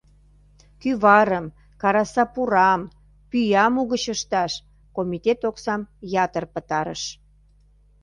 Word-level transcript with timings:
Кӱварым, 0.81 1.45
караса 1.81 2.23
пурам, 2.33 2.81
пӱям 3.29 3.73
угыч 3.81 4.05
ышташ 4.15 4.51
комитет 4.95 5.39
оксам 5.49 5.81
ятыр 6.25 6.43
пытарыш. 6.53 7.03